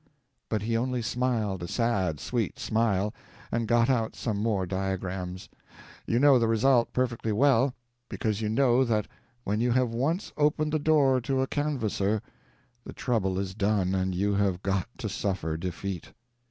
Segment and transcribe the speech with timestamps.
[0.49, 3.13] But he only smiled a sad, sweet smile,
[3.51, 5.47] and got out some more diagrams.
[6.07, 7.75] You know the result perfectly well,
[8.09, 9.07] because you know that
[9.43, 12.23] when you have once opened the door to a canvasser,
[12.83, 16.11] the trouble is done and you have got to suffer defeat.